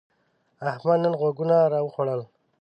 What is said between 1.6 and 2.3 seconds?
راوخوړل.